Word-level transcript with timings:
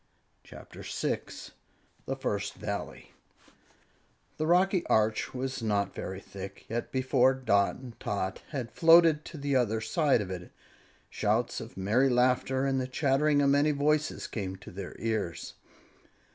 CHAPTER 0.43 0.81
6 0.81 1.51
THE 2.07 2.15
FIRST 2.15 2.55
VALLEY 2.55 3.11
The 4.37 4.47
rocky 4.47 4.83
arch 4.87 5.31
was 5.35 5.61
not 5.61 5.93
very 5.93 6.19
thick, 6.19 6.65
yet 6.67 6.91
before 6.91 7.35
Dot 7.35 7.75
and 7.75 7.99
Tot 7.99 8.41
had 8.49 8.71
floated 8.71 9.23
to 9.25 9.37
the 9.37 9.55
other 9.55 9.79
side 9.79 10.21
of 10.21 10.31
it, 10.31 10.51
shouts 11.11 11.61
of 11.61 11.77
merry 11.77 12.09
laughter 12.09 12.65
and 12.65 12.81
the 12.81 12.87
chattering 12.87 13.43
of 13.43 13.51
many 13.51 13.69
voices 13.69 14.25
came 14.25 14.55
to 14.55 14.71
their 14.71 14.95
ears. 14.97 15.53